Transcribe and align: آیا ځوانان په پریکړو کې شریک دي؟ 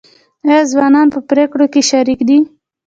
آیا 0.47 0.61
ځوانان 0.71 1.07
په 1.13 1.19
پریکړو 1.29 1.65
کې 1.73 1.81
شریک 1.89 2.19
دي؟ 2.27 2.37